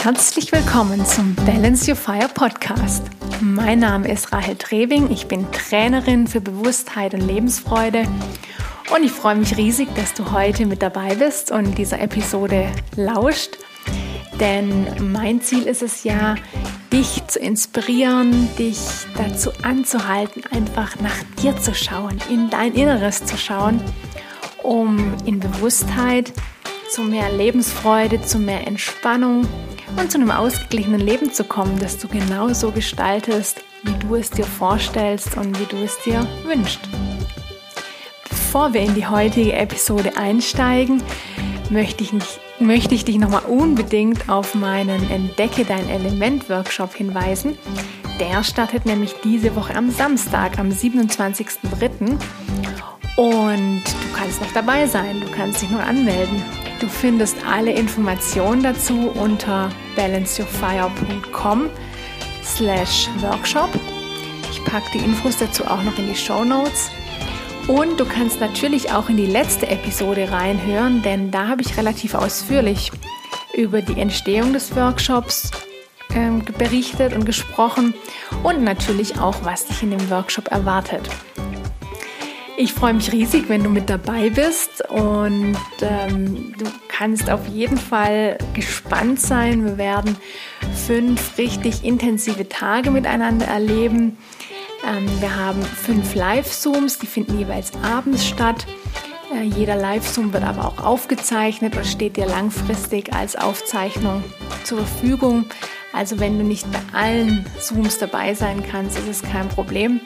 [0.00, 3.02] Herzlich willkommen zum Balance Your Fire Podcast.
[3.40, 8.04] Mein Name ist Rahel Trewing, ich bin Trainerin für Bewusstheit und Lebensfreude
[8.94, 13.58] und ich freue mich riesig, dass du heute mit dabei bist und dieser Episode lauscht.
[14.38, 16.36] Denn mein Ziel ist es ja,
[16.92, 18.78] dich zu inspirieren, dich
[19.16, 23.82] dazu anzuhalten, einfach nach dir zu schauen, in dein Inneres zu schauen,
[24.62, 26.32] um in Bewusstheit
[26.88, 29.46] zu mehr Lebensfreude, zu mehr Entspannung
[29.98, 34.30] und zu einem ausgeglichenen Leben zu kommen, das du genau so gestaltest, wie du es
[34.30, 36.80] dir vorstellst und wie du es dir wünschst.
[38.28, 41.02] Bevor wir in die heutige Episode einsteigen,
[41.70, 47.58] möchte ich, nicht, möchte ich dich nochmal unbedingt auf meinen Entdecke dein Element Workshop hinweisen.
[48.20, 52.18] Der startet nämlich diese Woche am Samstag, am 27.03.
[53.16, 56.42] Und du kannst noch dabei sein, du kannst dich noch anmelden.
[56.80, 61.70] Du findest alle Informationen dazu unter balanceyourfire.com
[62.44, 63.68] slash workshop.
[64.50, 66.90] Ich packe die Infos dazu auch noch in die Show Notes.
[67.66, 72.14] Und du kannst natürlich auch in die letzte Episode reinhören, denn da habe ich relativ
[72.14, 72.92] ausführlich
[73.54, 75.50] über die Entstehung des Workshops
[76.14, 77.92] äh, berichtet und gesprochen
[78.42, 81.08] und natürlich auch, was dich in dem Workshop erwartet.
[82.60, 87.78] Ich freue mich riesig, wenn du mit dabei bist und ähm, du kannst auf jeden
[87.78, 89.64] Fall gespannt sein.
[89.64, 90.16] Wir werden
[90.88, 94.18] fünf richtig intensive Tage miteinander erleben.
[94.84, 98.66] Ähm, wir haben fünf Live-Zooms, die finden jeweils abends statt.
[99.32, 104.24] Äh, jeder Live-Zoom wird aber auch aufgezeichnet und steht dir langfristig als Aufzeichnung
[104.64, 105.44] zur Verfügung.
[105.92, 110.00] Also wenn du nicht bei allen Zooms dabei sein kannst, ist es kein Problem.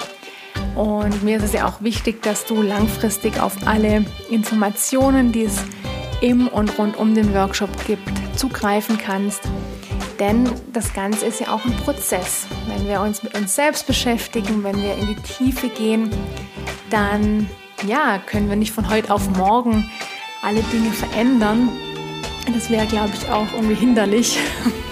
[0.75, 5.57] Und mir ist es ja auch wichtig, dass du langfristig auf alle Informationen, die es
[6.21, 9.43] im und rund um den Workshop gibt, zugreifen kannst.
[10.19, 12.47] Denn das Ganze ist ja auch ein Prozess.
[12.69, 16.11] Wenn wir uns mit uns selbst beschäftigen, wenn wir in die Tiefe gehen,
[16.91, 17.49] dann
[17.87, 19.91] ja, können wir nicht von heute auf morgen
[20.43, 21.71] alle Dinge verändern.
[22.53, 24.39] Das wäre, glaube ich, auch irgendwie hinderlich,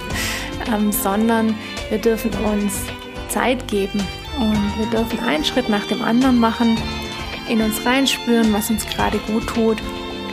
[0.73, 1.55] ähm, sondern
[1.89, 2.73] wir dürfen uns
[3.29, 4.01] Zeit geben,
[4.39, 6.77] und wir dürfen einen Schritt nach dem anderen machen,
[7.49, 9.77] in uns reinspüren, was uns gerade gut tut.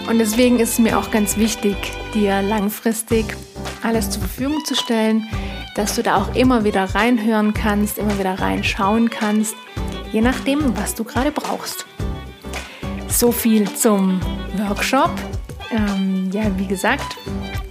[0.08, 1.76] Und deswegen ist es mir auch ganz wichtig,
[2.14, 3.36] dir langfristig
[3.82, 5.26] alles zur Verfügung zu stellen,
[5.74, 9.54] dass du da auch immer wieder reinhören kannst, immer wieder reinschauen kannst,
[10.12, 11.86] je nachdem, was du gerade brauchst.
[13.08, 14.20] So viel zum
[14.56, 15.10] Workshop.
[15.70, 17.16] Ähm, ja, wie gesagt,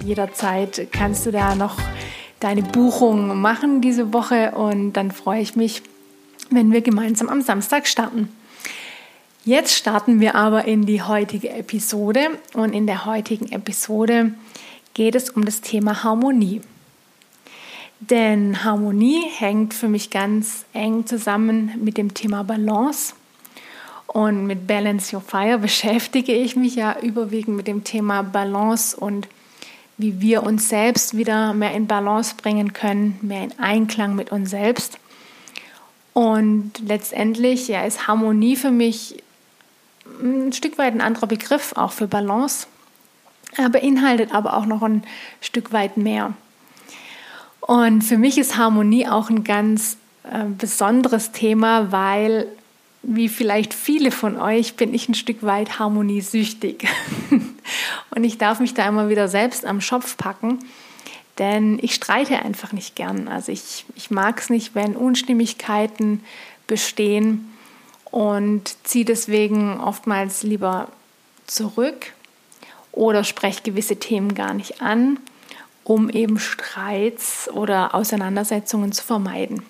[0.06, 1.78] jederzeit kannst du da noch
[2.40, 5.82] deine Buchung machen diese Woche und dann freue ich mich,
[6.50, 8.30] wenn wir gemeinsam am Samstag starten.
[9.46, 14.34] Jetzt starten wir aber in die heutige Episode und in der heutigen Episode
[14.94, 16.62] geht es um das Thema Harmonie.
[18.00, 23.14] Denn Harmonie hängt für mich ganz eng zusammen mit dem Thema Balance.
[24.08, 29.28] Und mit Balance Your Fire beschäftige ich mich ja überwiegend mit dem Thema Balance und
[29.98, 34.52] wie wir uns selbst wieder mehr in Balance bringen können, mehr in Einklang mit uns
[34.52, 35.00] selbst.
[36.18, 39.22] Und letztendlich ja, ist Harmonie für mich
[40.20, 42.66] ein Stück weit ein anderer Begriff, auch für Balance.
[43.72, 45.04] Beinhaltet aber auch noch ein
[45.42, 46.34] Stück weit mehr.
[47.62, 52.48] Und für mich ist Harmonie auch ein ganz äh, besonderes Thema, weil,
[53.04, 56.88] wie vielleicht viele von euch, bin ich ein Stück weit harmoniesüchtig.
[58.16, 60.58] Und ich darf mich da immer wieder selbst am Schopf packen
[61.40, 63.28] denn ich streite einfach nicht gern.
[63.28, 66.24] Also ich, ich mag es nicht, wenn Unstimmigkeiten
[66.66, 67.54] bestehen
[68.12, 70.90] und ziehe deswegen oftmals lieber
[71.46, 72.14] zurück
[72.92, 75.20] oder spreche gewisse Themen gar nicht an,
[75.84, 79.64] um eben Streits oder Auseinandersetzungen zu vermeiden.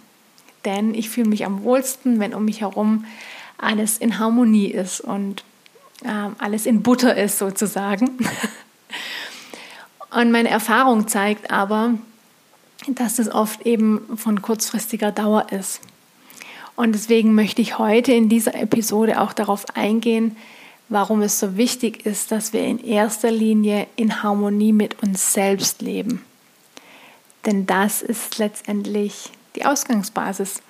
[0.65, 3.05] Denn ich fühle mich am wohlsten, wenn um mich herum
[3.57, 5.43] alles in Harmonie ist und
[6.03, 8.17] äh, alles in Butter ist sozusagen.
[10.11, 11.95] Und meine Erfahrung zeigt aber,
[12.87, 15.81] dass es oft eben von kurzfristiger Dauer ist.
[16.75, 20.37] Und deswegen möchte ich heute in dieser Episode auch darauf eingehen,
[20.89, 25.81] warum es so wichtig ist, dass wir in erster Linie in Harmonie mit uns selbst
[25.81, 26.23] leben.
[27.45, 30.61] Denn das ist letztendlich die Ausgangsbasis.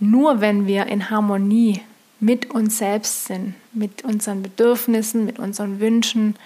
[0.00, 1.82] Nur wenn wir in Harmonie
[2.20, 6.36] mit uns selbst sind, mit unseren Bedürfnissen, mit unseren Wünschen,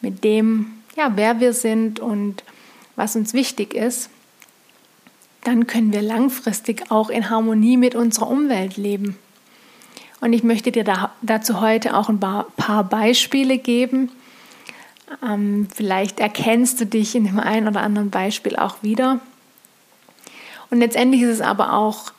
[0.00, 2.42] mit dem, ja, wer wir sind und
[2.96, 4.10] was uns wichtig ist,
[5.44, 9.16] dann können wir langfristig auch in Harmonie mit unserer Umwelt leben.
[10.20, 14.10] Und ich möchte dir da, dazu heute auch ein paar Beispiele geben,
[15.22, 19.20] Ähm, vielleicht erkennst du dich in dem einen oder anderen Beispiel auch wieder.
[20.68, 22.12] Und letztendlich ist es aber auch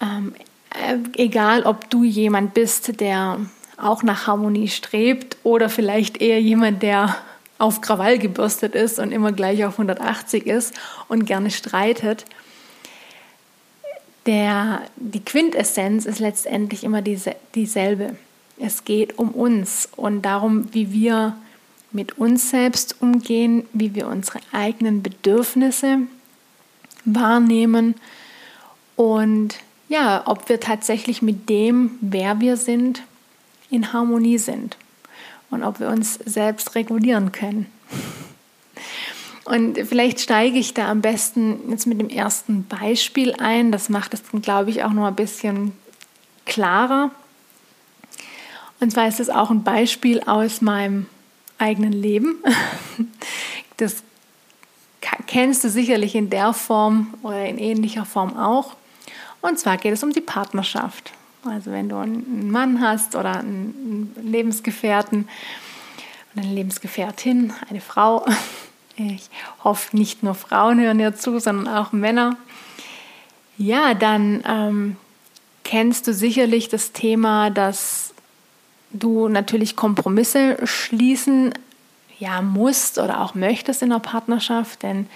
[0.00, 0.34] ähm,
[0.70, 3.40] äh, egal, ob du jemand bist, der
[3.76, 7.16] auch nach Harmonie strebt oder vielleicht eher jemand, der
[7.58, 10.74] auf Krawall gebürstet ist und immer gleich auf 180 ist
[11.08, 12.24] und gerne streitet.
[14.26, 18.16] Der, die Quintessenz ist letztendlich immer diese, dieselbe.
[18.58, 21.36] Es geht um uns und darum, wie wir
[21.90, 26.00] mit uns selbst umgehen, wie wir unsere eigenen Bedürfnisse
[27.04, 27.94] wahrnehmen
[28.96, 29.54] und
[29.88, 33.02] ja, ob wir tatsächlich mit dem, wer wir sind,
[33.70, 34.76] in Harmonie sind
[35.50, 37.66] und ob wir uns selbst regulieren können.
[39.44, 43.72] Und vielleicht steige ich da am besten jetzt mit dem ersten Beispiel ein.
[43.72, 45.72] Das macht es glaube ich, auch noch ein bisschen
[46.44, 47.10] klarer.
[48.80, 51.06] Und zwar ist es auch ein Beispiel aus meinem
[51.58, 52.36] eigenen Leben.
[53.78, 54.02] Das
[55.28, 58.74] kennst du sicherlich in der Form oder in ähnlicher Form auch.
[59.40, 61.12] Und zwar geht es um die Partnerschaft.
[61.44, 65.28] Also wenn du einen Mann hast oder einen Lebensgefährten
[66.34, 68.26] oder eine Lebensgefährtin, eine Frau.
[69.00, 69.30] Ich
[69.62, 72.36] hoffe, nicht nur Frauen hören hier zu, sondern auch Männer.
[73.56, 74.96] Ja, dann ähm,
[75.62, 78.12] kennst du sicherlich das Thema, dass
[78.90, 81.54] du natürlich Kompromisse schließen
[82.18, 85.06] ja, musst oder auch möchtest in einer Partnerschaft, denn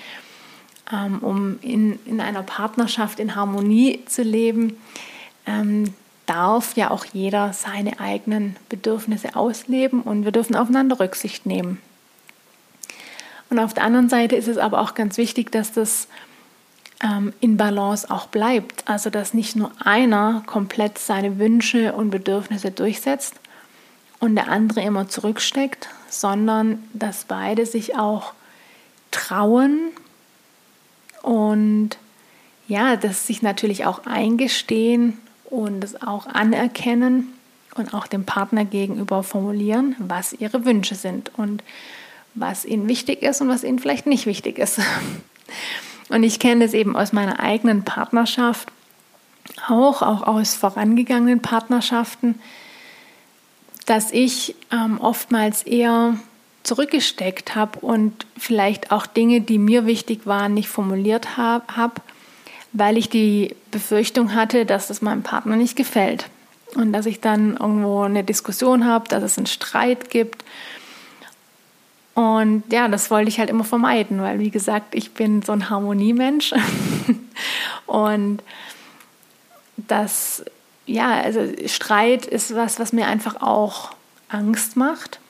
[0.92, 4.76] ähm, um in, in einer Partnerschaft in Harmonie zu leben,
[5.46, 5.92] ähm,
[6.32, 11.78] darf ja auch jeder seine eigenen Bedürfnisse ausleben und wir dürfen aufeinander Rücksicht nehmen.
[13.50, 16.08] Und auf der anderen Seite ist es aber auch ganz wichtig, dass das
[17.02, 18.88] ähm, in Balance auch bleibt.
[18.88, 23.34] Also dass nicht nur einer komplett seine Wünsche und Bedürfnisse durchsetzt
[24.18, 28.32] und der andere immer zurücksteckt, sondern dass beide sich auch
[29.10, 29.90] trauen
[31.20, 31.90] und
[32.68, 35.18] ja, dass sich natürlich auch eingestehen
[35.52, 37.34] und es auch anerkennen
[37.74, 41.62] und auch dem Partner gegenüber formulieren, was ihre Wünsche sind und
[42.34, 44.80] was ihnen wichtig ist und was ihnen vielleicht nicht wichtig ist.
[46.08, 48.70] Und ich kenne das eben aus meiner eigenen Partnerschaft,
[49.66, 52.38] auch, auch aus vorangegangenen Partnerschaften,
[53.86, 56.18] dass ich ähm, oftmals eher
[56.64, 62.02] zurückgesteckt habe und vielleicht auch Dinge, die mir wichtig waren, nicht formuliert habe, hab,
[62.72, 66.28] weil ich die Befürchtung hatte, dass es meinem Partner nicht gefällt
[66.74, 70.44] und dass ich dann irgendwo eine Diskussion habe, dass es einen Streit gibt.
[72.14, 75.70] Und ja, das wollte ich halt immer vermeiden, weil wie gesagt, ich bin so ein
[75.70, 76.52] Harmoniemensch
[77.86, 78.42] und
[79.76, 80.44] das
[80.86, 83.94] ja, also Streit ist was, was mir einfach auch
[84.28, 85.20] Angst macht.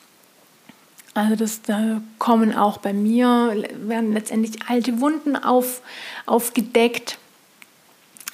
[1.15, 5.83] Also das, da kommen auch bei mir, werden letztendlich alte Wunden auf,
[6.25, 7.19] aufgedeckt.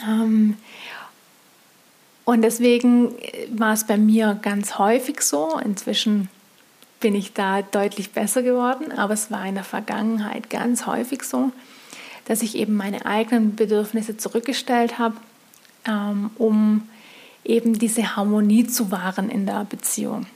[0.07, 0.57] Ähm,
[2.25, 3.15] und deswegen
[3.53, 5.59] war es bei mir ganz häufig so.
[5.59, 6.29] Inzwischen
[7.01, 11.53] bin ich da deutlich besser geworden, aber es war in der Vergangenheit ganz häufig so,
[12.27, 15.17] dass ich eben meine eigenen Bedürfnisse zurückgestellt habe,
[15.87, 16.89] ähm, um
[17.45, 20.27] eben diese Harmonie zu wahren in der Beziehung.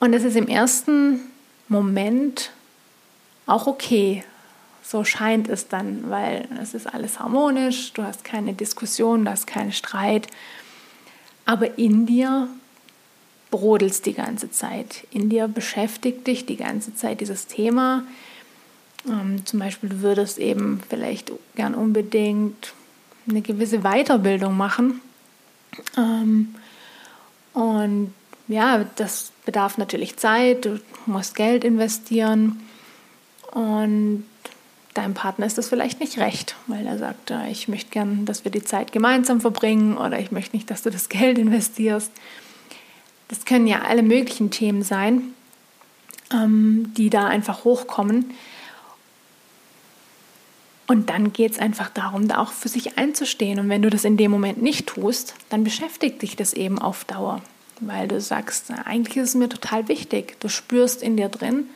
[0.00, 1.20] Und es ist im ersten
[1.68, 2.50] Moment
[3.46, 4.24] auch okay.
[4.90, 9.46] So scheint es dann, weil es ist alles harmonisch, du hast keine Diskussion, du hast
[9.46, 10.26] keinen Streit.
[11.44, 12.48] Aber in dir
[13.52, 15.06] brodelst die ganze Zeit.
[15.12, 18.02] In dir beschäftigt dich die ganze Zeit dieses Thema.
[19.08, 22.72] Ähm, zum Beispiel, du würdest eben vielleicht gern unbedingt
[23.28, 25.00] eine gewisse Weiterbildung machen.
[25.96, 26.56] Ähm,
[27.52, 28.12] und
[28.48, 32.60] ja, das bedarf natürlich Zeit, du musst Geld investieren
[33.52, 34.24] und
[34.94, 38.50] deinem Partner ist das vielleicht nicht recht, weil er sagt, ich möchte gern, dass wir
[38.50, 42.10] die Zeit gemeinsam verbringen oder ich möchte nicht, dass du das Geld investierst.
[43.28, 45.34] Das können ja alle möglichen Themen sein,
[46.32, 48.32] ähm, die da einfach hochkommen.
[50.88, 53.60] Und dann geht es einfach darum, da auch für sich einzustehen.
[53.60, 57.04] Und wenn du das in dem Moment nicht tust, dann beschäftigt dich das eben auf
[57.04, 57.40] Dauer
[57.80, 60.38] weil du sagst, eigentlich ist es mir total wichtig.
[60.40, 61.68] Du spürst in dir drin,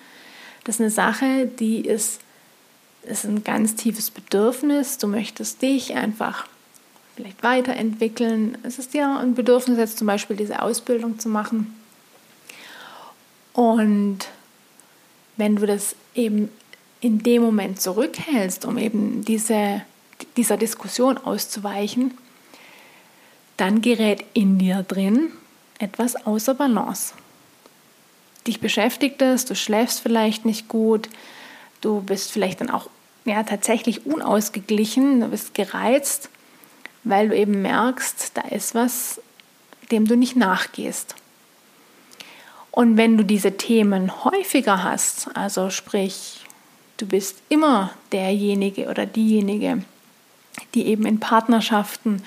[0.64, 2.20] das ist eine Sache, die ist,
[3.06, 4.98] ist ein ganz tiefes Bedürfnis.
[4.98, 6.46] Du möchtest dich einfach
[7.16, 8.58] vielleicht weiterentwickeln.
[8.62, 11.74] Es ist dir ein Bedürfnis, jetzt zum Beispiel diese Ausbildung zu machen.
[13.52, 14.18] Und
[15.36, 16.48] wenn du das eben
[17.00, 19.82] in dem Moment zurückhältst, um eben diese,
[20.36, 22.14] dieser Diskussion auszuweichen,
[23.56, 25.30] dann gerät in dir drin
[25.78, 27.14] etwas außer Balance.
[28.46, 31.08] dich beschäftigt es, du schläfst vielleicht nicht gut,
[31.80, 32.88] du bist vielleicht dann auch
[33.24, 36.28] ja, tatsächlich unausgeglichen, du bist gereizt,
[37.04, 39.20] weil du eben merkst, da ist was,
[39.90, 41.14] dem du nicht nachgehst.
[42.70, 46.44] Und wenn du diese Themen häufiger hast, also sprich,
[46.96, 49.84] du bist immer derjenige oder diejenige,
[50.74, 52.22] die eben in Partnerschaften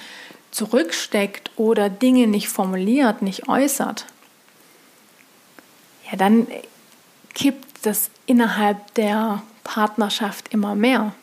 [0.52, 4.06] zurücksteckt oder Dinge nicht formuliert, nicht äußert,
[6.10, 6.48] ja, dann
[7.34, 11.14] kippt das innerhalb der Partnerschaft immer mehr,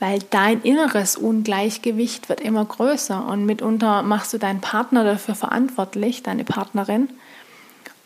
[0.00, 6.22] weil dein inneres Ungleichgewicht wird immer größer und mitunter machst du deinen Partner dafür verantwortlich,
[6.22, 7.08] deine Partnerin,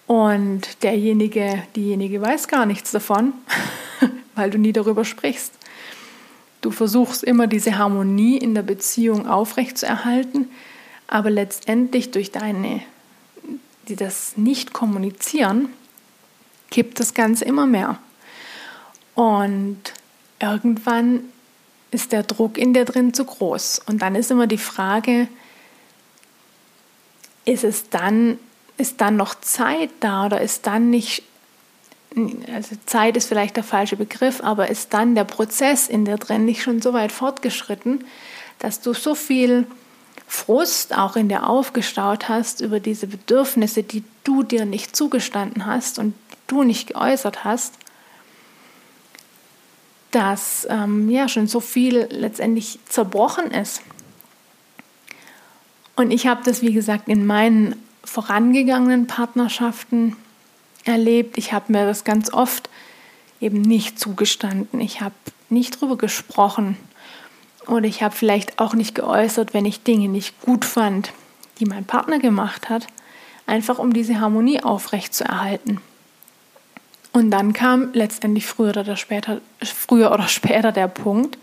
[0.07, 3.35] und derjenige, diejenige weiß gar nichts davon,
[4.35, 5.53] weil du nie darüber sprichst.
[6.63, 10.49] Du versuchst immer diese Harmonie in der Beziehung aufrechtzuerhalten,
[11.09, 12.81] aber letztendlich durch deine,
[13.89, 15.69] die das nicht kommunizieren,
[16.71, 17.99] kippt das Ganze immer mehr.
[19.19, 19.81] Und
[20.39, 21.25] irgendwann
[21.91, 23.81] ist der Druck in dir drin zu groß.
[23.89, 25.27] Und dann ist immer die Frage,
[27.45, 28.39] ist es dann,
[28.77, 31.25] ist dann noch Zeit da oder ist dann nicht,
[32.55, 36.45] also Zeit ist vielleicht der falsche Begriff, aber ist dann der Prozess in dir drin
[36.45, 38.05] nicht schon so weit fortgeschritten,
[38.61, 39.67] dass du so viel
[40.29, 45.99] Frust auch in dir aufgestaut hast über diese Bedürfnisse, die du dir nicht zugestanden hast
[45.99, 46.15] und
[46.47, 47.75] du nicht geäußert hast,
[50.11, 53.83] dass ähm, ja schon so viel letztendlich zerbrochen ist.
[55.97, 57.75] Und ich habe das, wie gesagt, in meinen
[58.05, 60.17] vorangegangenen Partnerschaften
[60.85, 61.37] erlebt.
[61.37, 62.71] Ich habe mir das ganz oft
[63.41, 64.81] eben nicht zugestanden.
[64.81, 65.15] Ich habe
[65.51, 66.77] nicht drüber gesprochen
[67.67, 71.13] oder ich habe vielleicht auch nicht geäußert, wenn ich Dinge nicht gut fand,
[71.59, 72.87] die mein Partner gemacht hat,
[73.47, 75.81] einfach um diese Harmonie aufrechtzuerhalten.
[77.19, 81.37] Und dann kam letztendlich früher oder später, früher oder später der Punkt,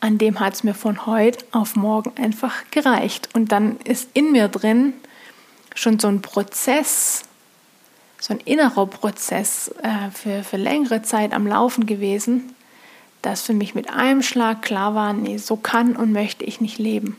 [0.00, 3.28] an dem hat es mir von heute auf morgen einfach gereicht.
[3.34, 4.94] Und dann ist in mir drin
[5.76, 7.22] schon so ein Prozess,
[8.18, 12.52] so ein innerer Prozess äh, für, für längere Zeit am Laufen gewesen,
[13.22, 16.78] dass für mich mit einem Schlag klar war, nee, so kann und möchte ich nicht
[16.78, 17.16] leben.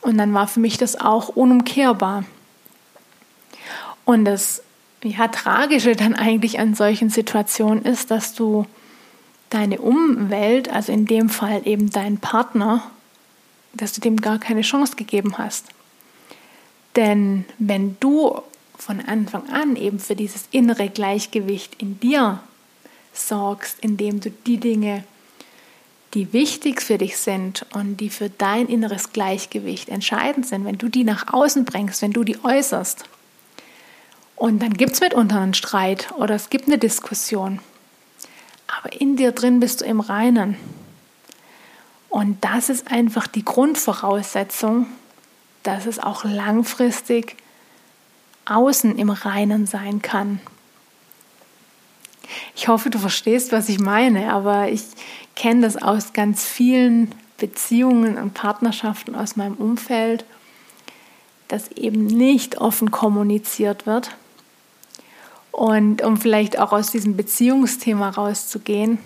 [0.00, 2.24] Und dann war für mich das auch unumkehrbar.
[4.04, 4.64] Und das
[5.04, 8.66] ja, Tragische dann eigentlich an solchen Situationen ist, dass du
[9.50, 12.82] deine Umwelt, also in dem Fall eben deinen Partner,
[13.74, 15.66] dass du dem gar keine Chance gegeben hast.
[16.96, 18.40] Denn wenn du
[18.76, 22.40] von Anfang an eben für dieses innere Gleichgewicht in dir
[23.12, 25.04] sorgst, indem du die Dinge,
[26.14, 30.88] die wichtig für dich sind und die für dein inneres Gleichgewicht entscheidend sind, wenn du
[30.88, 33.04] die nach außen bringst, wenn du die äußerst,
[34.36, 37.60] und dann gibt es mitunter einen Streit oder es gibt eine Diskussion.
[38.66, 40.56] Aber in dir drin bist du im Reinen.
[42.08, 44.86] Und das ist einfach die Grundvoraussetzung,
[45.62, 47.36] dass es auch langfristig
[48.44, 50.40] außen im Reinen sein kann.
[52.54, 54.82] Ich hoffe, du verstehst, was ich meine, aber ich
[55.36, 60.24] kenne das aus ganz vielen Beziehungen und Partnerschaften aus meinem Umfeld,
[61.48, 64.16] dass eben nicht offen kommuniziert wird
[65.54, 68.98] und um vielleicht auch aus diesem Beziehungsthema rauszugehen,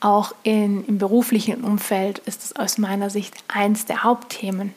[0.00, 4.72] auch in, im beruflichen Umfeld ist es aus meiner Sicht eins der Hauptthemen,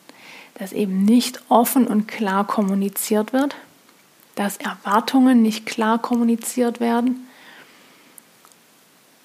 [0.55, 3.55] dass eben nicht offen und klar kommuniziert wird,
[4.35, 7.29] dass Erwartungen nicht klar kommuniziert werden.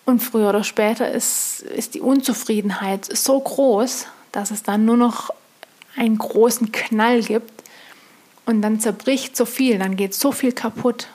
[0.04, 5.30] Und früher oder später ist, ist die Unzufriedenheit so groß, dass es dann nur noch
[5.96, 7.64] einen großen Knall gibt
[8.46, 11.08] und dann zerbricht so viel, dann geht so viel kaputt.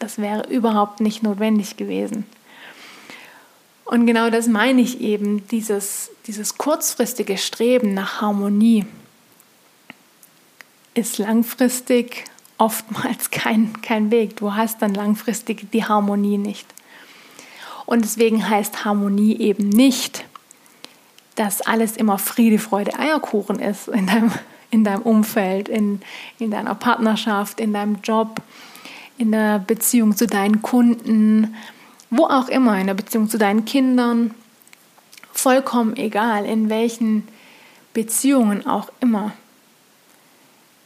[0.00, 2.24] Das wäre überhaupt nicht notwendig gewesen.
[3.84, 8.86] Und genau das meine ich eben, dieses, dieses kurzfristige Streben nach Harmonie
[10.94, 12.24] ist langfristig
[12.56, 14.36] oftmals kein, kein Weg.
[14.36, 16.66] Du hast dann langfristig die Harmonie nicht.
[17.84, 20.24] Und deswegen heißt Harmonie eben nicht,
[21.34, 24.32] dass alles immer Friede, Freude, Eierkuchen ist in deinem,
[24.70, 26.00] in deinem Umfeld, in,
[26.38, 28.40] in deiner Partnerschaft, in deinem Job,
[29.20, 31.54] in der Beziehung zu deinen Kunden,
[32.08, 34.34] wo auch immer, in der Beziehung zu deinen Kindern,
[35.32, 37.28] vollkommen egal, in welchen
[37.92, 39.32] Beziehungen auch immer.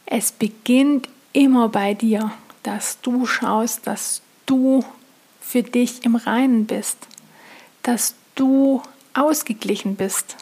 [0.04, 2.32] Es beginnt immer bei dir,
[2.64, 4.84] dass du schaust, dass du
[5.40, 7.06] für dich im Reinen bist,
[7.84, 8.82] dass du
[9.14, 10.36] ausgeglichen bist,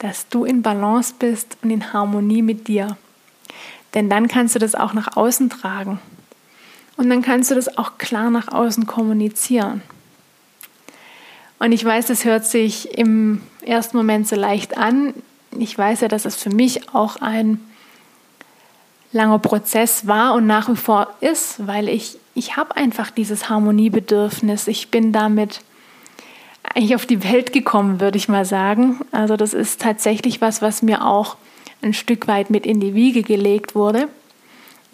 [0.00, 2.96] dass du in Balance bist und in Harmonie mit dir.
[3.94, 6.00] Denn dann kannst du das auch nach außen tragen.
[6.96, 9.82] Und dann kannst du das auch klar nach außen kommunizieren.
[11.58, 15.14] Und ich weiß, das hört sich im ersten Moment so leicht an.
[15.58, 17.60] Ich weiß ja, dass es für mich auch ein
[19.12, 24.66] langer Prozess war und nach wie vor ist, weil ich, ich habe einfach dieses Harmoniebedürfnis.
[24.66, 25.60] Ich bin damit
[26.62, 29.00] eigentlich auf die Welt gekommen, würde ich mal sagen.
[29.12, 31.36] Also das ist tatsächlich was, was mir auch
[31.80, 34.08] ein Stück weit mit in die Wiege gelegt wurde.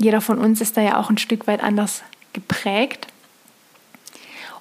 [0.00, 2.02] Jeder von uns ist da ja auch ein Stück weit anders
[2.32, 3.06] geprägt.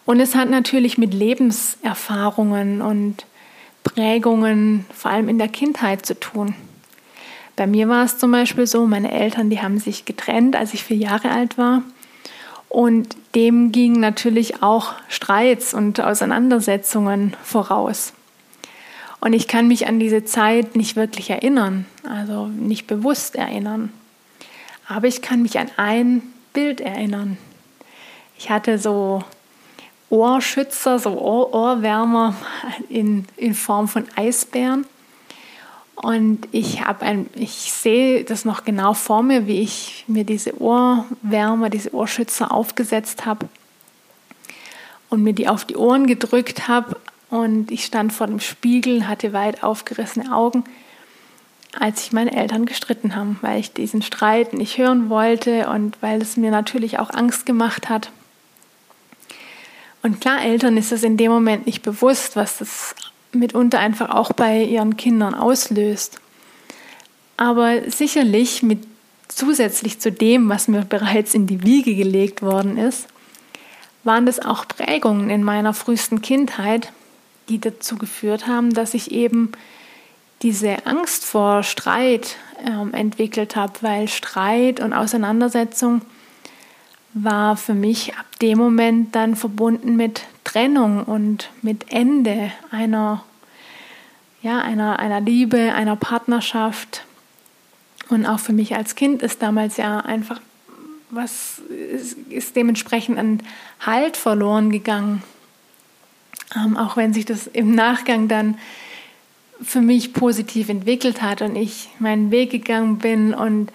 [0.04, 3.26] Und es hat natürlich mit Lebenserfahrungen und
[3.86, 6.56] Prägungen, vor allem in der Kindheit, zu tun.
[7.56, 10.84] Bei mir war es zum Beispiel so, meine Eltern, die haben sich getrennt, als ich
[10.84, 11.84] vier Jahre alt war.
[12.68, 18.12] Und dem gingen natürlich auch Streits und Auseinandersetzungen voraus.
[19.22, 23.94] Und ich kann mich an diese Zeit nicht wirklich erinnern, also nicht bewusst erinnern.
[24.90, 27.38] Aber ich kann mich an ein Bild erinnern.
[28.38, 29.24] Ich hatte so
[30.10, 32.34] Ohrschützer, so Ohr Ohrwärmer
[32.90, 34.88] in, in Form von Eisbären.
[35.94, 36.82] Und ich
[37.36, 43.28] ich sehe das noch genau vor mir, wie ich mir diese Ohrwärmer, diese Ohrschützer aufgesetzt
[43.28, 43.48] habe
[45.10, 46.98] und mir die auf die Ohren gedrückt habe.
[47.30, 50.64] Und ich stand vor dem Spiegel, hatte weit aufgerissene Augen,
[51.78, 56.22] als sich meine Eltern gestritten haben, weil ich diesen Streit nicht hören wollte und weil
[56.22, 58.12] es mir natürlich auch Angst gemacht hat.
[60.02, 62.96] Und klar, Eltern ist es in dem Moment nicht bewusst, was das
[63.32, 66.20] mitunter einfach auch bei ihren Kindern auslöst.
[67.38, 68.80] Aber sicherlich mit
[69.28, 73.08] zusätzlich zu dem, was mir bereits in die Wiege gelegt worden ist,
[74.04, 76.92] waren das auch Prägungen in meiner frühesten Kindheit,
[77.48, 79.52] die dazu geführt haben, dass ich eben
[80.42, 86.02] diese Angst vor Streit äh, entwickelt habe, weil Streit und Auseinandersetzung
[87.14, 93.24] war für mich ab dem Moment dann verbunden mit Trennung und mit Ende einer,
[94.42, 97.04] ja, einer, einer Liebe, einer Partnerschaft.
[98.10, 100.40] Und auch für mich als Kind ist damals ja einfach
[101.10, 103.42] was ist, ist dementsprechend an
[103.80, 105.24] Halt verloren gegangen.
[106.56, 108.58] Ähm, auch wenn sich das im Nachgang dann
[109.62, 113.72] für mich positiv entwickelt hat und ich meinen Weg gegangen bin und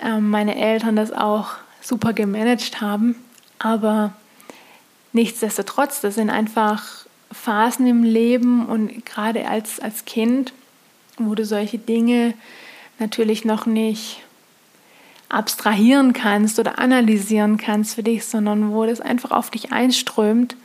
[0.00, 3.16] ähm, meine Eltern das auch super gemanagt haben.
[3.58, 4.14] Aber
[5.12, 10.52] nichtsdestotrotz, das sind einfach Phasen im Leben und gerade als, als Kind,
[11.18, 12.34] wo du solche Dinge
[12.98, 14.22] natürlich noch nicht
[15.28, 20.56] abstrahieren kannst oder analysieren kannst für dich, sondern wo das einfach auf dich einströmt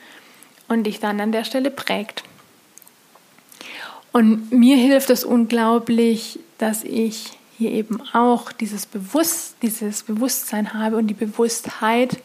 [0.68, 2.24] und dich dann an der Stelle prägt.
[4.18, 10.98] Und mir hilft es unglaublich, dass ich hier eben auch dieses, Bewusst, dieses Bewusstsein habe
[10.98, 12.18] und die Bewusstheit,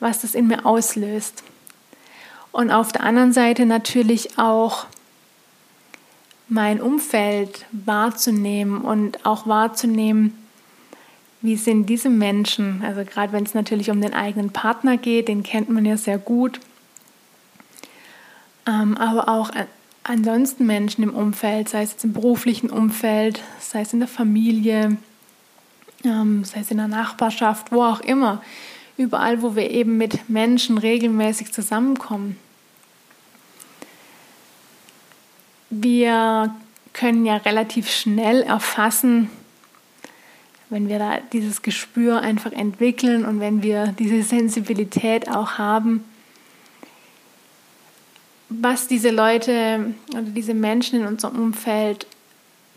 [0.00, 1.44] was das in mir auslöst.
[2.52, 4.86] Und auf der anderen Seite natürlich auch
[6.48, 10.42] mein Umfeld wahrzunehmen und auch wahrzunehmen,
[11.42, 15.42] wie sind diese Menschen, also gerade wenn es natürlich um den eigenen Partner geht, den
[15.42, 16.60] kennt man ja sehr gut,
[18.66, 19.50] ähm, aber auch
[20.04, 24.96] ansonsten Menschen im Umfeld, sei es jetzt im beruflichen Umfeld, sei es in der Familie,
[26.04, 28.42] ähm, sei es in der Nachbarschaft, wo auch immer,
[28.96, 32.36] überall, wo wir eben mit Menschen regelmäßig zusammenkommen.
[35.70, 36.54] Wir
[36.92, 39.30] können ja relativ schnell erfassen,
[40.70, 46.04] wenn wir da dieses Gespür einfach entwickeln und wenn wir diese Sensibilität auch haben,
[48.48, 52.06] was diese Leute oder diese Menschen in unserem Umfeld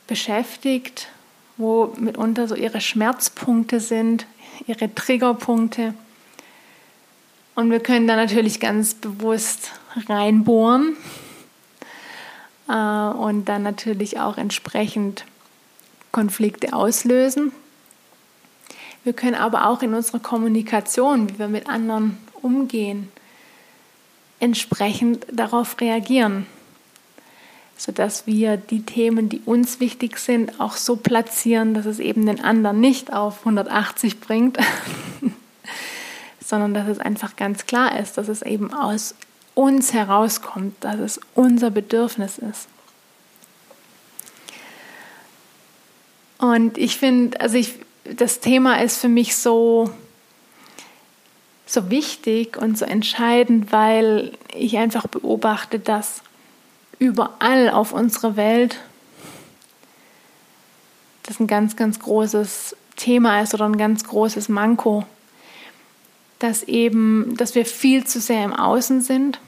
[0.08, 1.08] beschäftigt,
[1.58, 4.26] wo mitunter so ihre Schmerzpunkte sind,
[4.68, 5.94] ihre Triggerpunkte.
[7.56, 9.72] Und wir können da natürlich ganz bewusst
[10.08, 10.96] reinbohren
[12.68, 15.26] äh, und dann natürlich auch entsprechend
[16.12, 17.52] Konflikte auslösen.
[19.04, 23.12] Wir können aber auch in unserer Kommunikation, wie wir mit anderen umgehen,
[24.42, 26.46] entsprechend darauf reagieren,
[27.78, 32.44] sodass wir die Themen, die uns wichtig sind, auch so platzieren, dass es eben den
[32.44, 34.58] anderen nicht auf 180 bringt,
[36.46, 39.16] sondern dass es einfach ganz klar ist, dass es eben aus
[39.54, 42.68] uns herauskommt, dass es unser Bedürfnis ist.
[46.38, 49.92] Und ich finde, also ich, das Thema ist für mich so
[51.72, 56.22] so wichtig und so entscheidend, weil ich einfach beobachte, dass
[57.00, 58.78] überall auf unserer Welt
[61.24, 65.06] das ein ganz, ganz großes Thema ist oder ein ganz großes Manko.
[66.40, 69.40] dass eben, dass wir viel zu sehr im Außen sind,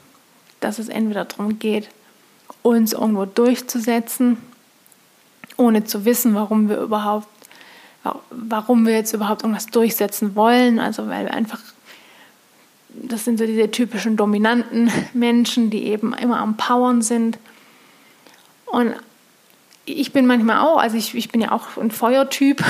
[0.60, 1.88] dass es entweder darum geht,
[2.62, 4.36] uns irgendwo durchzusetzen,
[5.56, 7.26] ohne zu wissen, warum wir überhaupt,
[8.30, 11.60] warum wir jetzt überhaupt irgendwas durchsetzen wollen, also weil wir einfach
[13.02, 17.38] das sind so diese typischen dominanten Menschen, die eben immer am Powern sind.
[18.66, 18.94] Und
[19.86, 22.62] ich bin manchmal auch, also ich, ich bin ja auch ein Feuertyp.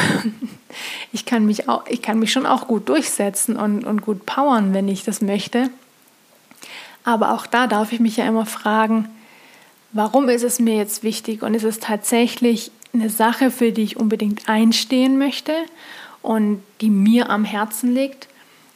[1.13, 4.75] Ich kann mich auch, ich kann mich schon auch gut durchsetzen und, und gut powern,
[4.75, 5.71] wenn ich das möchte.
[7.05, 9.09] Aber auch da darf ich mich ja immer fragen,
[9.93, 11.45] warum ist es mir jetzt wichtig?
[11.45, 15.53] Und ist es tatsächlich eine Sache, für die ich unbedingt einstehen möchte
[16.23, 18.27] und die mir am Herzen liegt?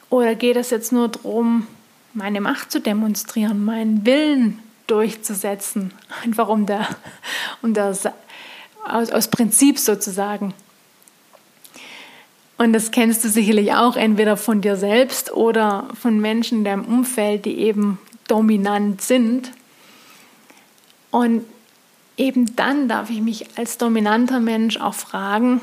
[0.09, 1.67] Oder geht es jetzt nur darum,
[2.13, 5.93] meine Macht zu demonstrieren, meinen Willen durchzusetzen,
[6.23, 6.87] einfach um der,
[7.61, 7.95] um der
[8.85, 10.53] aus, aus Prinzip sozusagen.
[12.57, 16.85] Und das kennst du sicherlich auch entweder von dir selbst oder von Menschen in deinem
[16.85, 19.51] Umfeld, die eben dominant sind.
[21.09, 21.45] Und
[22.17, 25.61] eben dann darf ich mich als dominanter Mensch auch fragen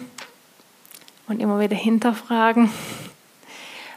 [1.28, 2.70] und immer wieder hinterfragen,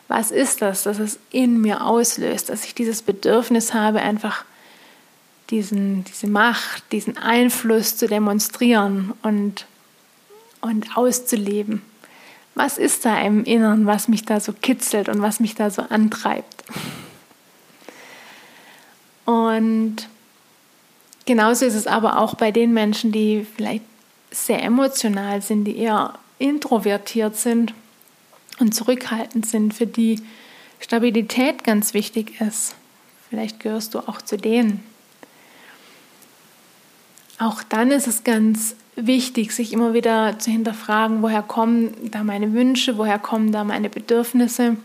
[0.10, 4.44] was ist das, dass es in mir auslöst, dass ich dieses Bedürfnis habe, einfach
[5.52, 9.68] diesen, diese Macht, diesen Einfluss zu demonstrieren und,
[10.62, 11.84] und auszuleben.
[12.56, 15.84] Was ist da im Inneren, was mich da so kitzelt und was mich da so
[15.84, 16.64] antreibt?
[19.26, 19.98] Und
[21.26, 23.84] genauso ist es aber auch bei den Menschen, die vielleicht
[24.32, 27.76] sehr emotional sind, die eher introvertiert sind
[28.60, 30.22] und zurückhaltend sind, für die
[30.80, 32.76] Stabilität ganz wichtig ist.
[33.30, 34.84] Vielleicht gehörst du auch zu denen.
[37.38, 42.54] Auch dann ist es ganz wichtig, sich immer wieder zu hinterfragen, woher kommen da meine
[42.54, 44.76] Wünsche, woher kommen da meine Bedürfnisse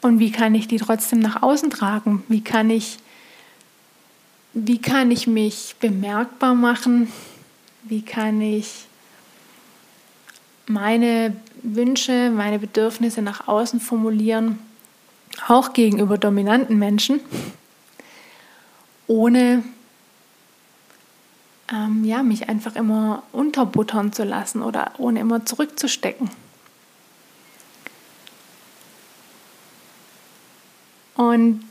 [0.00, 2.22] und wie kann ich die trotzdem nach außen tragen?
[2.28, 2.98] Wie kann ich,
[4.52, 7.12] wie kann ich mich bemerkbar machen?
[7.82, 8.86] Wie kann ich
[10.66, 11.36] meine
[11.74, 14.58] Wünsche, meine Bedürfnisse nach außen formulieren,
[15.48, 17.20] auch gegenüber dominanten Menschen,
[19.06, 19.64] ohne
[21.72, 26.30] ähm, ja, mich einfach immer unterbuttern zu lassen oder ohne immer zurückzustecken.
[31.16, 31.64] Und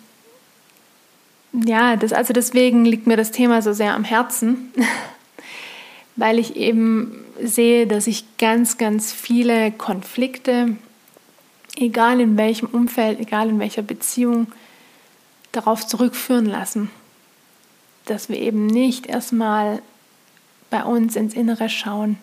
[1.54, 4.74] ja, das, also deswegen liegt mir das Thema so sehr am Herzen,
[6.16, 10.78] weil ich eben sehe, dass ich ganz, ganz viele Konflikte,
[11.76, 14.48] egal in welchem Umfeld, egal in welcher Beziehung,
[15.52, 16.90] darauf zurückführen lassen,
[18.06, 19.82] dass wir eben nicht erstmal
[20.70, 22.18] bei uns ins Innere schauen,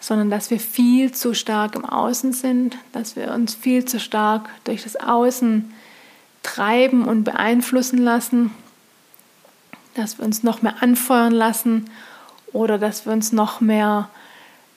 [0.00, 4.48] sondern dass wir viel zu stark im Außen sind, dass wir uns viel zu stark
[4.64, 5.72] durch das Außen
[6.42, 8.52] treiben und beeinflussen lassen,
[9.96, 11.90] dass wir uns noch mehr anfeuern lassen
[12.52, 14.08] oder dass wir uns noch mehr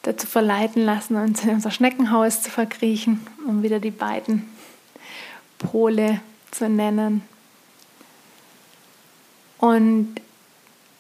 [0.04, 4.50] dazu verleiten lassen, uns in unser Schneckenhaus zu verkriechen, um wieder die beiden
[5.58, 7.22] Pole zu nennen.
[9.58, 10.16] Und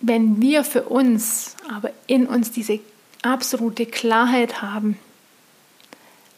[0.01, 2.79] wenn wir für uns aber in uns diese
[3.21, 4.97] absolute Klarheit haben,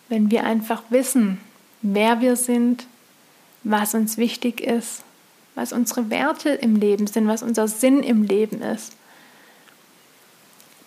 [0.07, 1.39] wenn wir einfach wissen,
[1.81, 2.85] wer wir sind,
[3.63, 5.03] was uns wichtig ist,
[5.55, 8.93] was unsere Werte im Leben sind, was unser Sinn im Leben ist,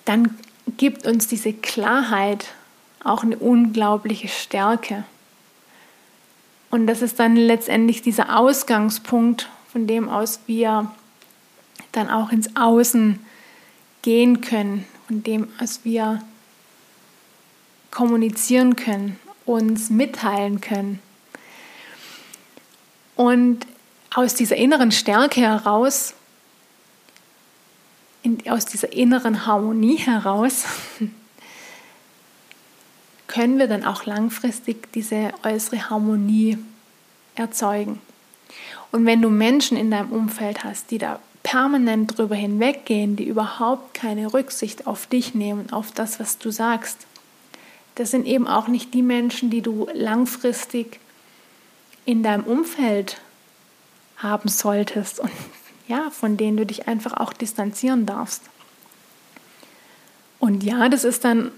[0.05, 0.38] dann
[0.77, 2.46] gibt uns diese Klarheit
[3.03, 5.05] auch eine unglaubliche Stärke.
[6.70, 10.90] Und das ist dann letztendlich dieser Ausgangspunkt, von dem aus wir
[11.92, 13.20] dann auch ins Außen
[14.03, 16.20] gehen können, von dem aus wir
[17.90, 21.00] kommunizieren können, uns mitteilen können.
[23.14, 23.66] Und
[24.14, 26.14] aus dieser inneren Stärke heraus
[28.22, 30.64] in, aus dieser inneren Harmonie heraus
[33.27, 36.59] können wir dann auch langfristig diese äußere Harmonie
[37.35, 38.00] erzeugen.
[38.92, 43.92] Und wenn du Menschen in deinem Umfeld hast, die da permanent drüber hinweggehen, die überhaupt
[43.92, 47.07] keine Rücksicht auf dich nehmen, auf das, was du sagst,
[47.96, 51.00] das sind eben auch nicht die Menschen, die du langfristig
[52.05, 53.20] in deinem Umfeld
[54.25, 55.31] haben solltest und
[55.87, 58.43] ja, von denen du dich einfach auch distanzieren darfst.
[60.41, 61.53] Und ja, das ist dann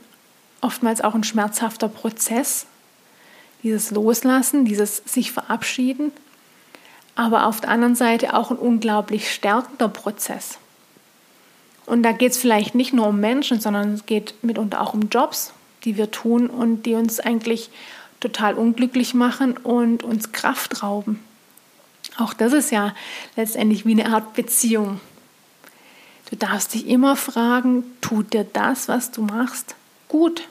[0.60, 2.66] oftmals auch ein schmerzhafter Prozess,
[3.62, 6.12] dieses Loslassen, dieses sich verabschieden,
[7.14, 10.58] aber auf der anderen Seite auch ein unglaublich stärkender Prozess.
[11.86, 15.08] Und da geht es vielleicht nicht nur um Menschen, sondern es geht mitunter auch um
[15.08, 15.52] Jobs,
[15.84, 17.70] die wir tun und die uns eigentlich
[18.20, 21.20] total unglücklich machen und uns Kraft rauben.
[22.18, 22.94] Auch das ist ja
[23.36, 25.00] letztendlich wie eine Art Beziehung.
[26.30, 29.76] Du darfst dich immer fragen, tut dir das, was du machst,
[30.08, 30.48] gut?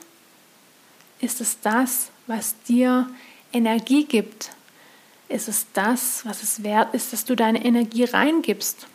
[1.20, 3.08] Ist es das, was dir
[3.52, 4.52] Energie gibt?
[5.28, 8.86] Ist es das, was es wert ist, dass du deine Energie reingibst?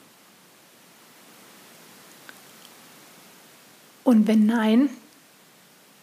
[4.03, 4.89] Und wenn nein,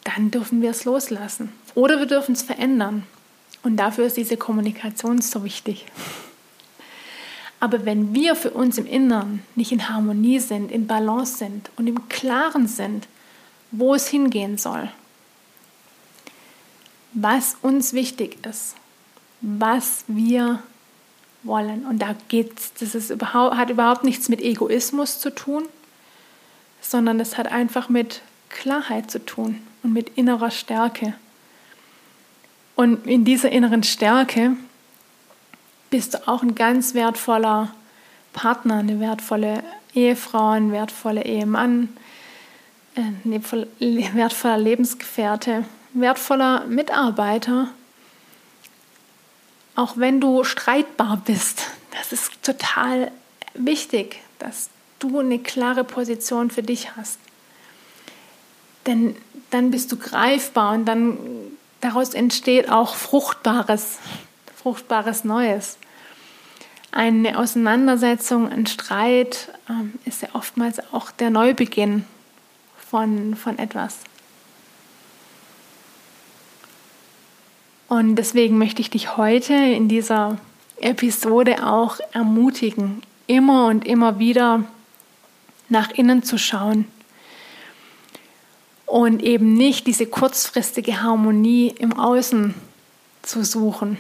[0.05, 1.53] dann dürfen wir es loslassen.
[1.75, 3.05] Oder wir dürfen es verändern.
[3.63, 5.87] Und dafür ist diese Kommunikation so wichtig.
[7.61, 11.87] Aber wenn wir für uns im Inneren nicht in Harmonie sind, in Balance sind und
[11.87, 13.09] im Klaren sind,
[13.73, 14.91] wo es hingehen soll,
[17.13, 18.77] was uns wichtig ist,
[19.41, 20.63] was wir
[21.43, 21.85] wollen.
[21.87, 25.65] Und da geht's, das ist überhaupt, hat überhaupt nichts mit Egoismus zu tun,
[26.81, 31.15] sondern es hat einfach mit Klarheit zu tun und mit innerer Stärke.
[32.77, 34.57] Und in dieser inneren Stärke
[35.91, 37.73] bist du auch ein ganz wertvoller
[38.33, 39.63] Partner, eine wertvolle
[39.95, 41.89] Ehefrau, ein wertvoller Ehemann,
[42.95, 43.23] ein
[44.15, 47.69] wertvoller Lebensgefährte, wertvoller Mitarbeiter.
[49.77, 51.63] Auch wenn du streitbar bist,
[51.97, 53.11] das ist total
[53.55, 57.19] wichtig, dass du eine klare Position für dich hast.
[58.87, 59.17] Denn
[59.51, 61.19] dann bist du greifbar und dann
[61.81, 63.99] daraus entsteht auch Fruchtbares
[64.69, 65.79] fruchtbares Neues.
[66.93, 72.05] Eine Auseinandersetzung, ein Streit ähm, ist ja oftmals auch der Neubeginn
[72.77, 74.01] von, von etwas.
[77.89, 80.37] Und deswegen möchte ich dich heute in dieser
[80.83, 84.65] Episode auch ermutigen, immer und immer wieder
[85.71, 86.85] nach innen zu schauen
[88.85, 92.55] und eben nicht diese kurzfristige Harmonie im Außen
[93.23, 93.99] zu suchen,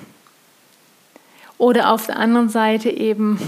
[1.58, 3.38] oder auf der anderen Seite eben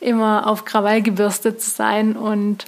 [0.00, 2.66] immer auf Krawall gebürstet zu sein und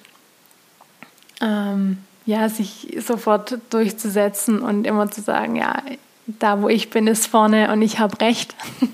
[1.41, 5.83] ähm, ja, sich sofort durchzusetzen und immer zu sagen, ja,
[6.27, 8.55] da wo ich bin, ist vorne und ich habe recht.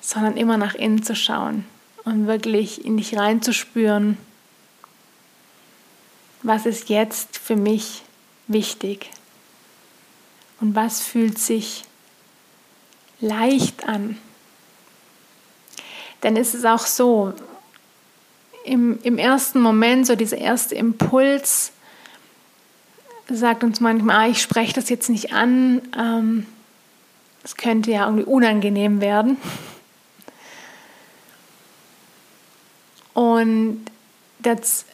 [0.00, 1.64] Sondern immer nach innen zu schauen
[2.04, 4.18] und wirklich in dich reinzuspüren,
[6.42, 8.02] was ist jetzt für mich
[8.48, 9.10] wichtig
[10.60, 11.84] und was fühlt sich
[13.22, 14.18] leicht an.
[16.22, 17.32] Denn es ist auch so,
[18.64, 21.72] im, im ersten Moment, so dieser erste Impuls,
[23.28, 26.46] sagt uns manchmal, ah, ich spreche das jetzt nicht an, ähm,
[27.42, 29.36] das könnte ja irgendwie unangenehm werden.
[33.14, 33.84] Und
[34.38, 34.84] das,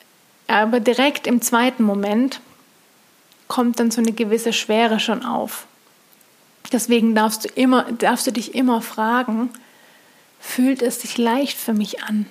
[0.46, 2.40] aber direkt im zweiten Moment
[3.48, 5.67] kommt dann so eine gewisse Schwere schon auf.
[6.72, 9.50] Deswegen darfst du, immer, darfst du dich immer fragen,
[10.40, 12.26] fühlt es sich leicht für mich an?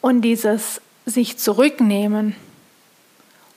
[0.00, 2.36] Und dieses sich zurücknehmen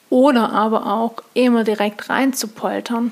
[0.09, 3.11] oder aber auch immer direkt reinzupoltern,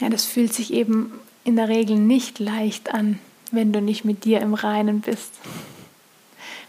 [0.00, 1.12] ja, das fühlt sich eben
[1.44, 3.18] in der Regel nicht leicht an,
[3.52, 5.32] wenn du nicht mit dir im Reinen bist.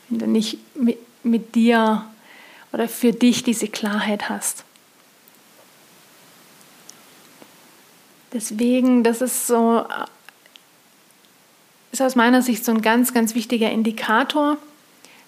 [0.09, 2.05] Wenn du nicht mit, mit dir
[2.71, 4.63] oder für dich diese Klarheit hast.
[8.35, 9.85] Deswegen, das ist so,
[11.93, 14.57] ist aus meiner Sicht so ein ganz, ganz wichtiger Indikator,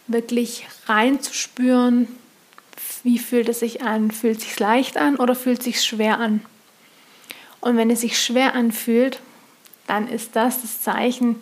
[0.08, 2.10] wirklich reinzuspüren,
[3.04, 4.12] wie fühlt es sich an?
[4.12, 6.42] Fühlt es sich leicht an oder fühlt es sich schwer an?
[7.62, 9.22] Und wenn es sich schwer anfühlt,
[9.88, 11.38] dann ist das das Zeichen,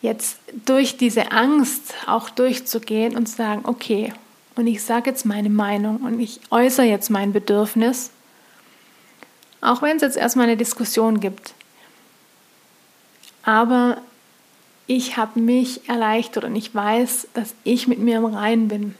[0.00, 4.12] jetzt durch diese Angst auch durchzugehen und zu sagen, okay,
[4.54, 8.12] und ich sage jetzt meine Meinung und ich äußere jetzt mein Bedürfnis
[9.60, 11.54] auch wenn es jetzt erstmal eine Diskussion gibt.
[13.42, 13.98] Aber
[14.86, 18.94] ich habe mich erleichtert und ich weiß, dass ich mit mir im Reinen bin.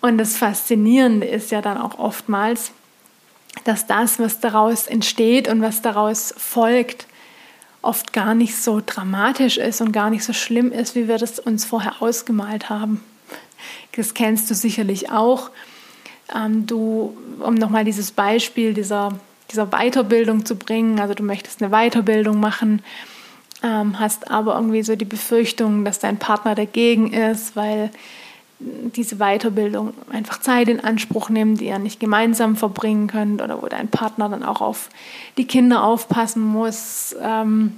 [0.00, 2.72] Und das Faszinierende ist ja dann auch oftmals,
[3.64, 7.06] dass das, was daraus entsteht und was daraus folgt,
[7.80, 11.38] oft gar nicht so dramatisch ist und gar nicht so schlimm ist, wie wir das
[11.38, 13.02] uns vorher ausgemalt haben.
[13.96, 15.50] Das kennst du sicherlich auch
[16.34, 19.10] ähm, du, um nochmal dieses Beispiel dieser,
[19.50, 22.82] dieser Weiterbildung zu bringen, also du möchtest eine Weiterbildung machen,
[23.62, 27.90] ähm, hast aber irgendwie so die Befürchtung, dass dein Partner dagegen ist, weil
[28.60, 33.66] diese Weiterbildung einfach Zeit in Anspruch nimmt, die ihr nicht gemeinsam verbringen könnt oder wo
[33.66, 34.90] dein Partner dann auch auf
[35.36, 37.74] die Kinder aufpassen muss, ähm,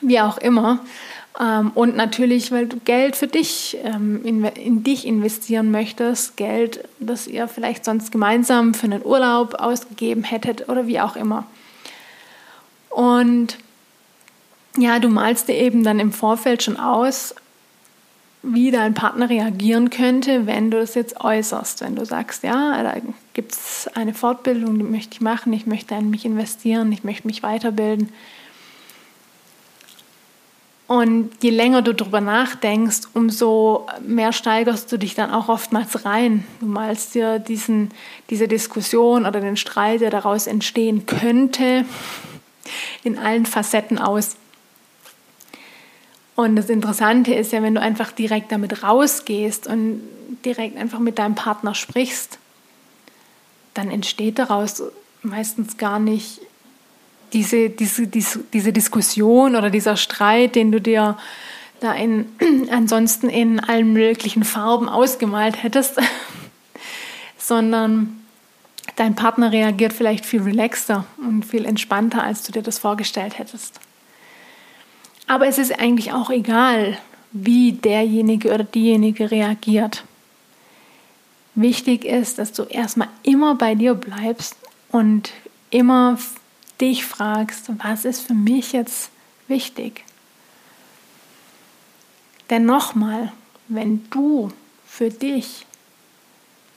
[0.00, 0.80] wie auch immer.
[1.40, 7.26] Ähm, und natürlich, weil du Geld für dich, ähm, in, dich investieren möchtest, Geld, das
[7.28, 11.46] ihr vielleicht sonst gemeinsam für einen Urlaub ausgegeben hättet oder wie auch immer.
[12.90, 13.58] Und
[14.76, 17.34] ja, du malst dir eben dann im Vorfeld schon aus,
[18.42, 21.80] wie dein Partner reagieren könnte, wenn du es jetzt äußerst.
[21.80, 22.94] Wenn du sagst, ja, da
[23.34, 27.26] gibt es eine Fortbildung, die möchte ich machen, ich möchte in mich investieren, ich möchte
[27.26, 28.10] mich weiterbilden.
[30.88, 36.46] Und je länger du darüber nachdenkst, umso mehr steigerst du dich dann auch oftmals rein.
[36.60, 37.90] Du malst dir diesen,
[38.30, 41.84] diese Diskussion oder den Streit, der daraus entstehen könnte,
[43.04, 44.36] in allen Facetten aus.
[46.34, 50.00] Und das Interessante ist ja, wenn du einfach direkt damit rausgehst und
[50.46, 52.38] direkt einfach mit deinem Partner sprichst,
[53.74, 54.82] dann entsteht daraus
[55.22, 56.40] meistens gar nicht
[57.32, 61.16] diese, diese, diese, diese Diskussion oder dieser Streit, den du dir
[61.80, 62.26] da in,
[62.70, 65.98] ansonsten in allen möglichen Farben ausgemalt hättest,
[67.38, 68.24] sondern
[68.96, 73.80] dein Partner reagiert vielleicht viel relaxter und viel entspannter, als du dir das vorgestellt hättest.
[75.26, 76.98] Aber es ist eigentlich auch egal,
[77.32, 80.04] wie derjenige oder diejenige reagiert.
[81.54, 84.56] Wichtig ist, dass du erstmal immer bei dir bleibst
[84.90, 85.30] und
[85.70, 86.18] immer
[86.80, 89.10] dich fragst, was ist für mich jetzt
[89.48, 90.04] wichtig?
[92.50, 93.32] Denn nochmal,
[93.68, 94.50] wenn du
[94.86, 95.66] für dich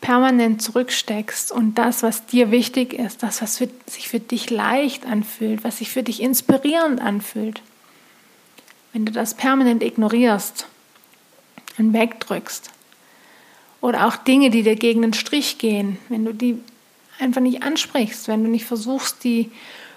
[0.02, 5.06] permanent zurücksteckst und das, was dir wichtig ist, das, was für, sich für dich leicht
[5.06, 7.62] anfühlt, was sich für dich inspirierend anfühlt,
[8.94, 10.68] wenn du das permanent ignorierst
[11.78, 12.72] und wegdrückst,
[13.80, 16.58] oder auch Dinge, die dir gegen den Strich gehen, wenn du die
[17.20, 19.52] einfach nicht ansprichst, wenn du nicht versuchst, die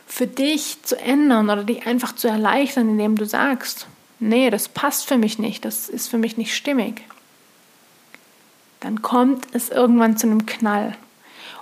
[0.07, 3.87] für dich zu ändern oder dich einfach zu erleichtern, indem du sagst,
[4.21, 7.03] nee, das passt für mich nicht, das ist für mich nicht stimmig,
[8.81, 10.97] dann kommt es irgendwann zu einem Knall.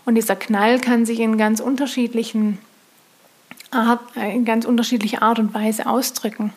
[0.04, 2.58] Und dieser Knall kann sich in ganz unterschiedlichen
[3.70, 6.52] Art, äh, in ganz unterschiedlicher Art und Weise ausdrücken.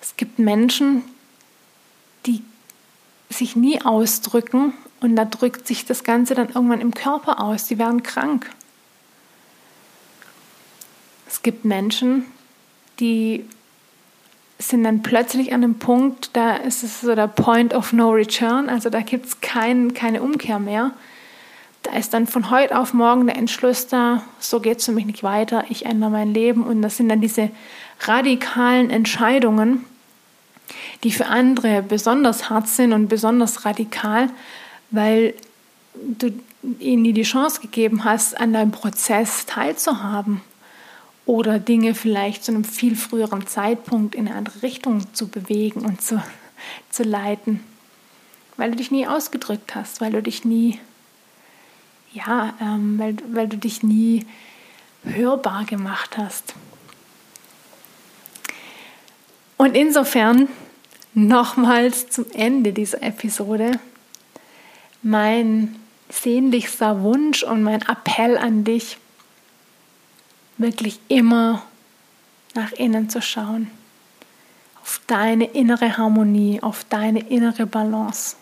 [0.00, 1.02] Es gibt Menschen,
[2.24, 2.42] die
[3.28, 7.66] sich nie ausdrücken und da drückt sich das Ganze dann irgendwann im Körper aus.
[7.66, 8.50] Die werden krank.
[11.36, 12.24] Es gibt Menschen,
[12.98, 13.44] die
[14.58, 18.70] sind dann plötzlich an einem Punkt, da ist es so der Point of No Return,
[18.70, 20.92] also da gibt es kein, keine Umkehr mehr.
[21.82, 25.04] Da ist dann von heute auf morgen der Entschluss da, so geht es für mich
[25.04, 26.64] nicht weiter, ich ändere mein Leben.
[26.64, 27.50] Und das sind dann diese
[28.00, 29.84] radikalen Entscheidungen,
[31.04, 34.30] die für andere besonders hart sind und besonders radikal,
[34.90, 35.34] weil
[35.92, 36.32] du
[36.78, 40.40] ihnen nie die Chance gegeben hast, an deinem Prozess teilzuhaben
[41.26, 46.00] oder Dinge vielleicht zu einem viel früheren Zeitpunkt in eine andere Richtung zu bewegen und
[46.00, 46.22] zu,
[46.88, 47.60] zu leiten,
[48.56, 50.78] weil du dich nie ausgedrückt hast, weil du dich nie,
[52.12, 54.24] ja, ähm, weil, weil du dich nie
[55.04, 56.54] hörbar gemacht hast.
[59.56, 60.48] Und insofern
[61.12, 63.80] nochmals zum Ende dieser Episode
[65.02, 65.76] mein
[66.08, 68.98] sehnlichster Wunsch und mein Appell an dich,
[70.58, 71.62] wirklich immer
[72.54, 73.70] nach innen zu schauen,
[74.82, 78.36] auf deine innere Harmonie, auf deine innere Balance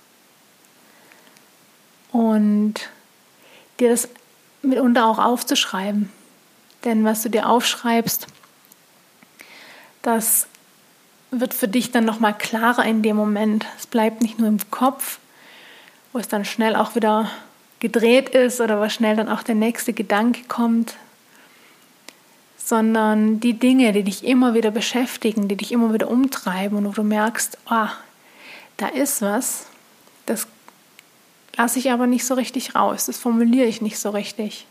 [2.12, 2.74] und
[3.80, 4.08] dir das
[4.62, 6.10] mitunter auch aufzuschreiben.
[6.84, 8.26] Denn was du dir aufschreibst,
[10.02, 10.46] das
[11.30, 13.66] wird für dich dann nochmal klarer in dem Moment.
[13.78, 15.18] Es bleibt nicht nur im Kopf,
[16.12, 17.30] wo es dann schnell auch wieder
[17.80, 20.94] gedreht ist oder wo schnell dann auch der nächste Gedanke kommt,
[22.64, 26.92] sondern die Dinge, die dich immer wieder beschäftigen, die dich immer wieder umtreiben und wo
[26.92, 27.88] du merkst, oh,
[28.78, 29.66] da ist was,
[30.24, 30.46] das
[31.56, 34.66] lasse ich aber nicht so richtig raus, das formuliere ich nicht so richtig,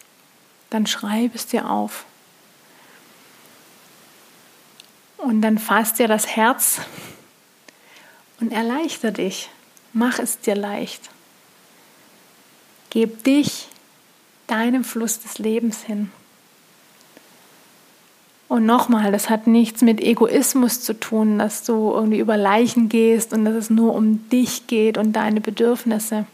[0.72, 2.06] dann schreib es dir auf.
[5.18, 6.82] Und dann fasst dir das Herz
[8.40, 9.50] und erleichter dich.
[9.94, 11.12] Mach es dir leicht.
[12.90, 13.70] Gib dich
[14.48, 16.12] deinem Fluss des Lebens hin.
[18.54, 23.34] Und nochmal, das hat nichts mit Egoismus zu tun, dass du irgendwie über Leichen gehst
[23.34, 26.28] und dass es nur um dich geht und deine Bedürfnisse.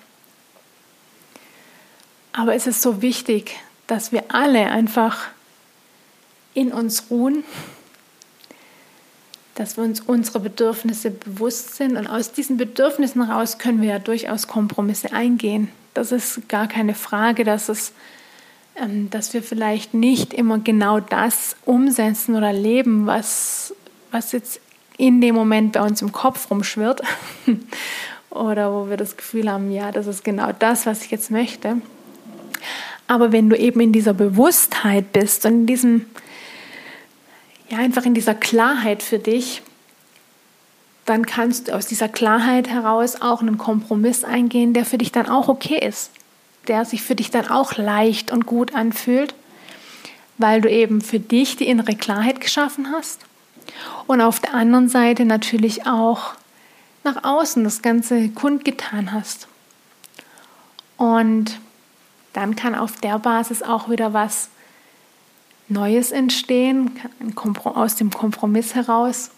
[2.33, 3.55] Aber es ist so wichtig,
[3.87, 5.29] dass wir alle einfach
[6.53, 7.45] in uns ruhen
[9.55, 13.99] dass wir uns unsere Bedürfnisse bewusst sind und aus diesen Bedürfnissen heraus können wir ja
[13.99, 15.69] durchaus Kompromisse eingehen.
[15.93, 17.93] Das ist gar keine Frage, dass, es,
[19.09, 23.73] dass wir vielleicht nicht immer genau das umsetzen oder leben, was,
[24.11, 24.61] was jetzt
[24.97, 27.01] in dem Moment bei uns im Kopf rumschwirrt
[28.29, 31.77] oder wo wir das Gefühl haben, ja, das ist genau das, was ich jetzt möchte.
[33.07, 36.05] Aber wenn du eben in dieser Bewusstheit bist und in diesem,
[37.69, 39.61] ja, einfach in dieser Klarheit für dich,
[41.05, 45.27] dann kannst du aus dieser Klarheit heraus auch einen Kompromiss eingehen, der für dich dann
[45.27, 46.11] auch okay ist,
[46.69, 49.35] der sich für dich dann auch leicht und gut anfühlt,
[50.37, 53.21] weil du eben für dich die innere Klarheit geschaffen hast
[54.07, 56.35] und auf der anderen Seite natürlich auch
[57.03, 59.47] nach außen das Ganze kundgetan hast.
[60.97, 61.59] Und
[62.33, 64.49] dann kann auf der Basis auch wieder was
[65.67, 66.91] Neues entstehen,
[67.63, 69.31] aus dem Kompromiss heraus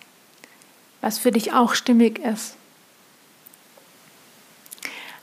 [1.01, 2.55] was für dich auch stimmig ist.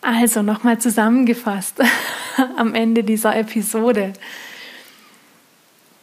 [0.01, 1.77] Also nochmal zusammengefasst
[2.57, 4.13] am Ende dieser Episode.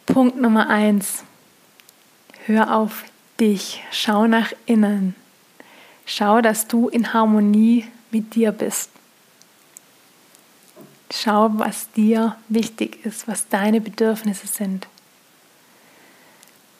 [0.06, 1.24] Punkt Nummer eins.
[2.46, 3.04] Hör auf
[3.40, 5.14] dich, schau nach innen.
[6.04, 8.90] Schau, dass du in Harmonie mit dir bist.
[11.12, 14.86] Schau, was dir wichtig ist, was deine Bedürfnisse sind.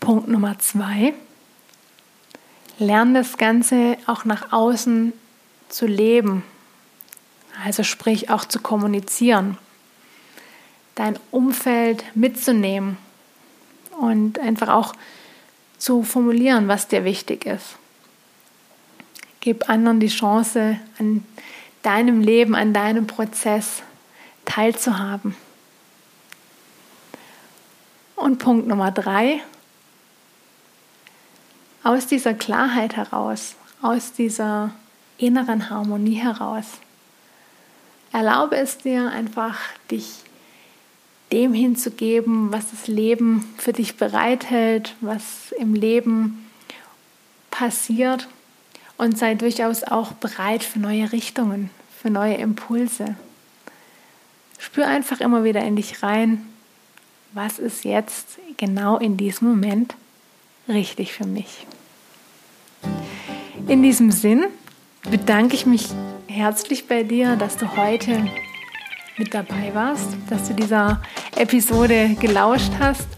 [0.01, 1.15] Punkt Nummer zwei
[2.79, 5.13] lern das Ganze auch nach außen
[5.69, 6.43] zu leben.
[7.65, 9.59] Also sprich auch zu kommunizieren,
[10.95, 12.99] dein Umfeld mitzunehmen
[13.99, 14.95] und einfach auch
[15.79, 17.77] zu formulieren, was dir wichtig ist.
[19.41, 21.25] Gib anderen die Chance, an
[21.83, 23.83] deinem Leben, an deinem Prozess
[24.45, 25.37] teilzuhaben.
[28.17, 29.41] Und Punkt Nummer drei,
[31.85, 34.73] aus dieser Klarheit heraus, aus dieser
[35.19, 36.67] inneren Harmonie heraus.
[38.17, 39.59] Erlaube es dir einfach,
[39.91, 40.07] dich
[41.33, 46.51] dem hinzugeben, was das Leben für dich bereithält, was im Leben
[47.51, 48.27] passiert
[48.97, 51.69] und sei durchaus auch bereit für neue Richtungen,
[52.01, 53.17] für neue Impulse.
[54.59, 56.47] Spür einfach immer wieder in dich rein,
[57.35, 59.95] was ist jetzt genau in diesem Moment
[60.69, 61.67] richtig für mich.
[63.69, 64.47] In diesem Sinn
[65.03, 65.91] bedanke ich mich
[66.29, 68.25] herzlich bei dir, dass du heute
[69.17, 71.01] mit dabei warst, dass du dieser
[71.37, 73.09] Episode gelauscht hast.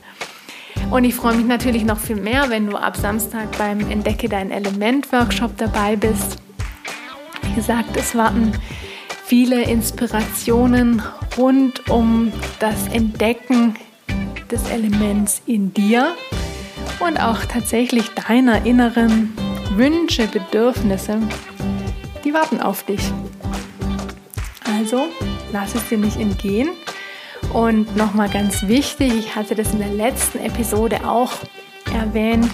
[0.90, 4.50] Und ich freue mich natürlich noch viel mehr, wenn du ab Samstag beim Entdecke dein
[4.50, 6.38] Element Workshop dabei bist.
[7.42, 8.52] Wie gesagt, es warten
[9.26, 11.02] viele Inspirationen
[11.36, 13.74] rund um das Entdecken
[14.50, 16.14] des Elements in dir
[17.00, 19.36] und auch tatsächlich deiner inneren
[19.76, 21.20] Wünsche, Bedürfnisse,
[22.28, 23.00] die warten auf dich.
[24.66, 25.06] Also
[25.50, 26.68] lass es dir nicht entgehen.
[27.54, 31.32] Und nochmal ganz wichtig, ich hatte das in der letzten Episode auch
[31.94, 32.46] erwähnt,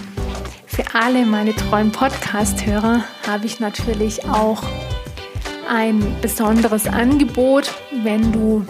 [0.65, 4.63] für alle meine treuen Podcast-Hörer habe ich natürlich auch
[5.69, 7.73] ein besonderes Angebot,
[8.03, 8.65] wenn du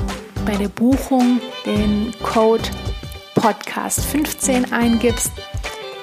[0.46, 2.64] bei der Buchung den Code
[3.36, 5.32] Podcast 15 eingibst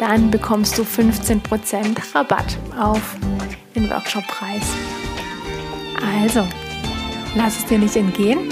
[0.02, 3.14] dann bekommst du 15% Rabatt auf
[3.74, 4.62] den Workshoppreis.
[6.20, 6.46] Also,
[7.36, 8.48] lass es dir nicht entgehen.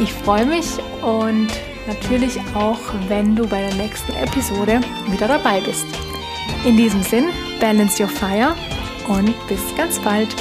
[0.00, 0.66] Ich freue mich
[1.02, 1.48] und
[1.86, 2.78] natürlich auch,
[3.08, 5.86] wenn du bei der nächsten Episode wieder dabei bist.
[6.64, 7.26] In diesem Sinn,
[7.60, 8.54] balance your fire
[9.08, 10.34] und bis ganz bald.